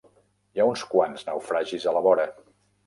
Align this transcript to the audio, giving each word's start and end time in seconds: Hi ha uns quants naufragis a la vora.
Hi 0.55 0.61
ha 0.63 0.67
uns 0.71 0.83
quants 0.95 1.29
naufragis 1.31 1.87
a 1.93 1.97
la 1.99 2.05
vora. 2.11 2.29